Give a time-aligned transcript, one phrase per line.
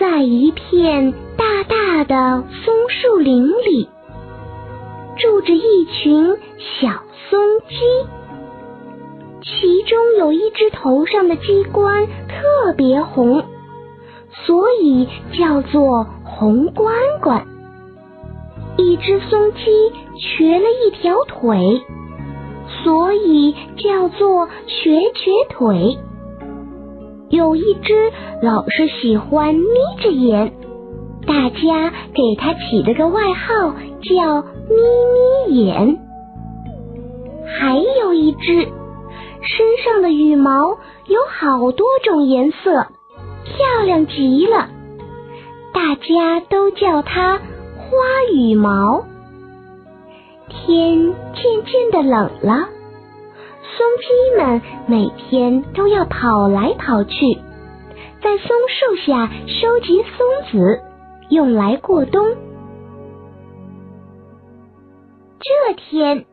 [0.00, 3.88] 在一片大大的松树林里，
[5.18, 6.88] 住着一群小
[7.28, 7.74] 松鸡。
[9.42, 13.44] 其中有一只头上的鸡冠特别红，
[14.46, 15.06] 所以
[15.38, 17.46] 叫做红冠冠。
[18.78, 19.60] 一只松鸡
[20.18, 21.82] 瘸了一条腿，
[22.82, 25.98] 所以叫做瘸瘸腿。
[27.32, 29.64] 有一只老是喜欢眯
[30.02, 30.52] 着眼，
[31.26, 33.70] 大家给它起了个外号
[34.02, 35.98] 叫“眯眯眼”。
[37.58, 38.52] 还有一只
[39.40, 42.88] 身上的羽毛有好多种颜色，
[43.44, 44.68] 漂亮极了，
[45.72, 47.38] 大家都叫它
[47.80, 47.96] “花
[48.34, 49.06] 羽毛”。
[50.52, 52.68] 天渐渐的冷了。
[53.76, 57.38] 松鸡们每天都要跑来跑去，
[58.22, 60.82] 在松树下收集松子，
[61.30, 62.36] 用来过冬。
[65.40, 66.26] 这天，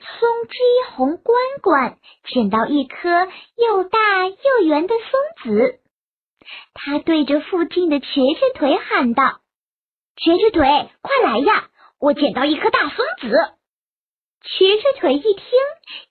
[0.00, 0.58] 松鸡
[0.94, 3.08] 红冠冠捡到一颗
[3.56, 5.78] 又大又圆的松子，
[6.74, 9.40] 他对着附近的瘸瘸腿喊道
[10.16, 11.68] ：“瘸瘸腿，快来呀！
[12.00, 13.36] 我捡到一颗大松子。”
[14.42, 15.42] 瘸瘸腿一听，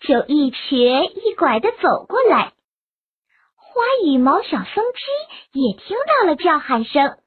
[0.00, 2.52] 就一瘸一拐的走过来。
[3.56, 7.18] 花羽毛小松鸡也听到了叫喊声，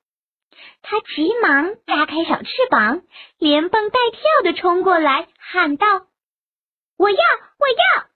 [0.82, 3.02] 它急忙张开小翅膀，
[3.38, 5.88] 连蹦带跳的冲过来，喊道
[6.98, 8.08] ：“我要，我要！”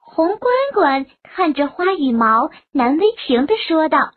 [0.00, 4.12] 红滚滚看着花羽毛，难为情的说道：“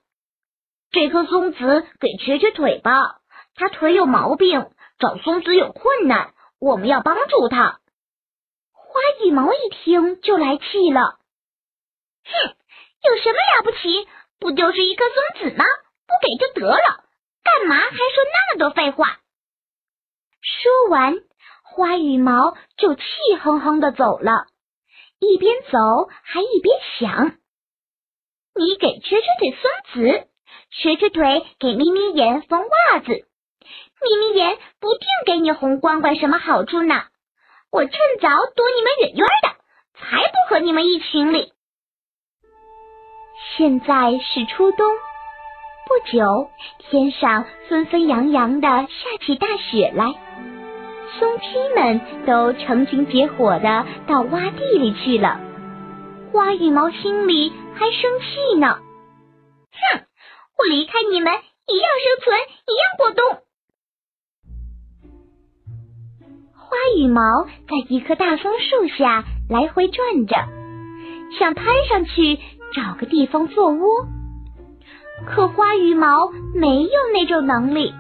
[0.92, 3.20] 这颗松子给瘸瘸腿吧，
[3.56, 7.80] 他腿有毛病，找松子有困难，我们要帮助他。”
[8.92, 11.18] 花羽毛一听就来气了，
[12.26, 12.56] 哼，
[13.04, 14.06] 有什么了不起？
[14.38, 15.64] 不就是一颗松子吗？
[16.08, 17.06] 不给就得了，
[17.42, 19.20] 干嘛还说那么多废话？
[20.42, 21.16] 说完，
[21.64, 23.04] 花羽毛就气
[23.42, 24.48] 哼哼的走了，
[25.20, 27.38] 一边走还一边想：
[28.56, 30.28] 你给瘸瘸腿松子，
[30.72, 37.06] 瘸瘸腿给眯眯眼缝袜子，眯眯眼不定给你红冠冠什么好处呢。
[37.72, 39.50] 我趁早躲你们远远的，
[39.96, 41.54] 才不和你们一群里。
[43.56, 44.86] 现在是初冬，
[45.88, 46.50] 不久
[46.80, 50.14] 天上纷纷扬扬的下起大雪来，
[51.18, 55.40] 松鸡们都成群结伙的到洼地里去了。
[56.34, 58.80] 花羽毛心里还生气呢，
[59.72, 60.06] 哼，
[60.58, 61.34] 我离开你们
[61.68, 62.38] 一样生存，
[62.68, 63.44] 一样过冬。
[66.72, 67.22] 花羽毛
[67.68, 70.38] 在一棵大松树下来回转着，
[71.38, 72.40] 想攀上去
[72.74, 74.08] 找个地方做窝，
[75.28, 77.94] 可花羽毛没有那种能力，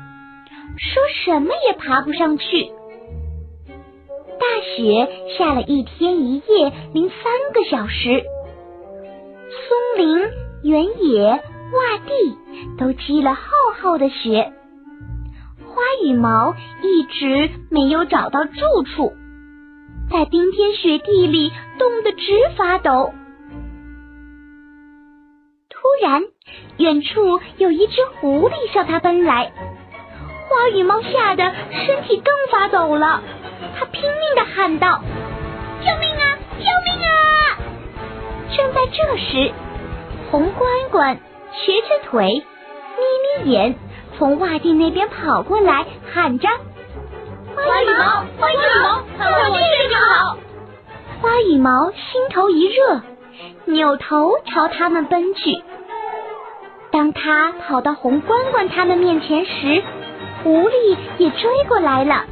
[0.77, 2.71] 说什么也爬不上去。
[4.39, 7.17] 大雪下了一天一夜零三
[7.53, 8.23] 个小时，
[9.67, 10.29] 松林、
[10.63, 11.43] 原野、
[11.73, 12.37] 洼地
[12.77, 13.41] 都积了厚
[13.81, 14.53] 厚的雪。
[15.71, 19.13] 花羽毛一直没有找到住处，
[20.11, 23.13] 在冰天雪地里冻得直发抖。
[25.69, 26.23] 突然，
[26.77, 29.53] 远处有一只狐狸向他奔来，
[30.49, 31.53] 花羽毛吓得
[31.85, 33.23] 身体更发抖了。
[33.79, 35.01] 他拼命的喊道
[35.79, 36.37] ：“救命啊！
[36.59, 37.57] 救命啊！”
[38.57, 39.53] 正在这时，
[40.29, 41.17] 红关关、
[41.53, 42.43] 瘸瘸腿、
[42.97, 43.75] 眯眯眼。
[44.21, 45.83] 从洼地那边跑过来，
[46.13, 46.47] 喊着
[47.57, 50.37] ：“花羽毛，花羽毛，看我这就好！”
[51.19, 53.01] 花羽毛心头一热，
[53.66, 55.63] 扭头朝他们奔去。
[56.91, 59.81] 当他跑到红关关他们面前时，
[60.43, 62.25] 狐狸也追过来了。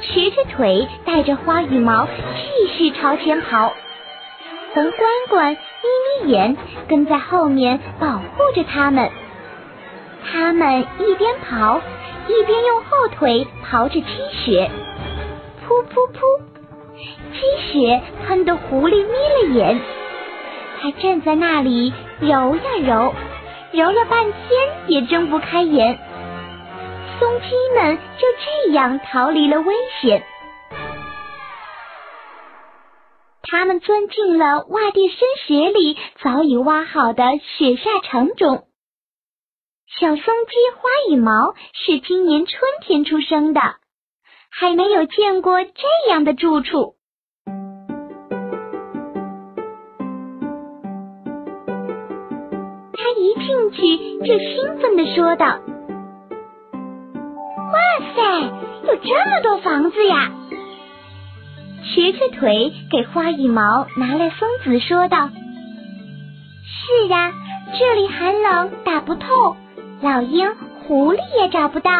[0.00, 3.74] 瘸着腿带着花羽毛继续朝前跑，
[4.72, 6.56] 红关关眯眯眼
[6.88, 8.22] 跟在后面保护
[8.54, 9.10] 着他们。
[10.30, 11.80] 他们一边跑，
[12.28, 14.70] 一边用后腿刨着积雪，
[15.66, 16.40] 噗噗噗，
[17.32, 19.80] 积雪喷得狐狸眯了眼。
[20.80, 23.14] 他站在那里揉呀揉，
[23.72, 24.42] 揉了半天
[24.88, 25.98] 也睁不开眼。
[27.18, 30.22] 松鸡们就这样逃离了危险。
[33.42, 37.22] 他们钻进了洼地深雪里早已挖好的
[37.56, 38.64] 雪下城中。
[39.98, 40.24] 小松鸡
[40.76, 43.62] 花羽毛是今年春天出生的，
[44.50, 46.96] 还没有见过这样的住处。
[52.92, 55.46] 他一进去就兴奋地说道
[57.72, 57.80] ：“哇
[58.14, 58.40] 塞，
[58.86, 60.30] 有这么多房子呀！”
[61.94, 65.30] 瘸着腿给花羽毛拿来松子，说道
[66.68, 67.32] ：“是啊，
[67.78, 69.56] 这里寒冷，打不透。
[70.02, 70.54] 老鹰、
[70.86, 71.90] 狐狸也找不到，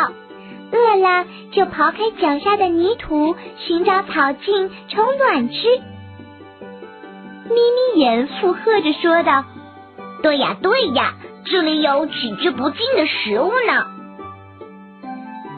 [0.70, 5.54] 饿了就刨开脚下的泥土，寻找草茎充暖吃。”
[7.48, 9.44] 眯眯眼附和着说道
[10.22, 11.14] ：“对呀，对呀，
[11.44, 13.86] 这里有取之不尽的食物呢。”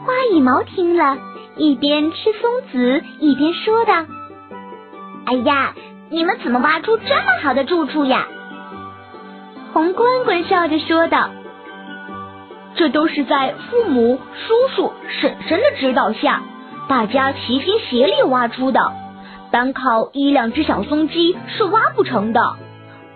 [0.05, 1.17] 花羽毛听了
[1.55, 4.05] 一边吃松子，一边说道。
[5.25, 5.73] 哎呀，
[6.09, 8.27] 你们怎么挖出这么好的住处呀？
[9.73, 11.29] 红滚滚笑着说道
[12.79, 16.41] ：“这都是在父母、叔叔、婶婶的指导下，
[16.87, 18.93] 大家齐心协力挖出的。
[19.51, 22.55] 单靠一两只小松鸡是挖不成的，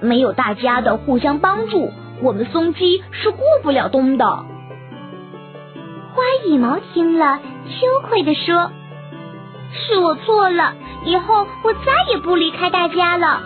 [0.02, 1.90] 没有大家的互相帮助，
[2.22, 4.26] 我们松鸡是过不了冬的。”
[6.14, 7.40] 花羽毛听了，
[7.70, 8.70] 羞愧的说
[9.72, 10.74] ：“是我错了。”
[11.08, 11.80] 以后我再
[12.12, 13.40] 也不离开大家了。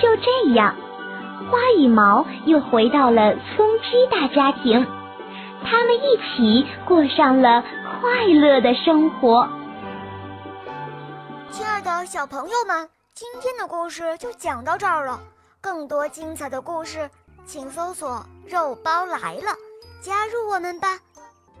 [0.00, 0.76] 就这样，
[1.50, 4.86] 花羽毛又回到了松鸡大家庭，
[5.64, 7.62] 他们一起过上了
[8.00, 9.48] 快乐的生活。
[11.50, 15.20] 亲爱的小朋友们，今天的故事就讲到这儿了。
[15.60, 17.10] 更多精彩的故事，
[17.44, 19.56] 请搜索“肉包来了”，
[20.00, 20.98] 加入我们吧。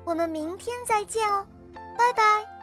[0.04, 1.44] 我们明天再见哦，
[1.96, 2.57] 拜拜。